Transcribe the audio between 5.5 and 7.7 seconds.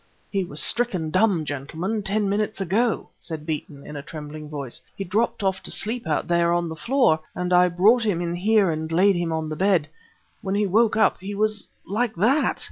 to sleep out there on the floor, and I